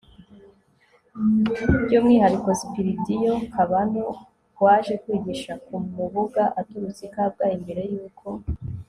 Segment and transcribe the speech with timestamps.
[1.83, 4.05] by'umwihariko spiridiyo kabano
[4.63, 8.27] waje kwigisha ku mubuga aturutse i kabgayi, mbere y'uko